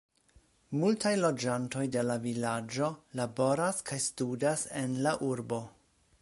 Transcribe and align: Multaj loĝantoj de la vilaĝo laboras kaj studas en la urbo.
Multaj 0.83 1.11
loĝantoj 1.19 1.83
de 1.97 2.03
la 2.07 2.15
vilaĝo 2.23 2.89
laboras 3.21 3.83
kaj 3.91 3.99
studas 4.07 4.65
en 4.83 4.97
la 5.09 5.15
urbo. 5.29 5.63